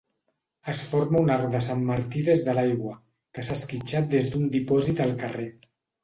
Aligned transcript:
Es 0.71 0.79
forma 0.91 1.19
un 1.25 1.27
arc 1.33 1.43
de 1.55 1.59
Sant 1.65 1.83
Martí 1.89 2.23
des 2.29 2.41
de 2.47 2.55
l'aigua 2.59 2.93
que 3.37 3.43
s'ha 3.49 3.57
esquitxat 3.61 4.07
des 4.15 4.31
d'un 4.31 4.47
dipòsit 4.55 5.03
al 5.05 5.13
carrer 5.25 5.47